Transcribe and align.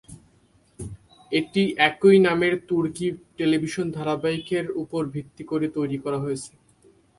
এটি 1.31 1.63
একই 1.89 2.17
নামের 2.27 2.53
তুর্কি 2.69 3.07
টেলিভিশন 3.37 3.87
ধারাবাহিকের 3.97 4.65
উপর 4.83 5.01
ভিত্তি 5.13 5.43
করে 5.43 5.67
তৈরি 5.77 5.97
করা 6.03 6.19
হয়েছে। 6.19 6.51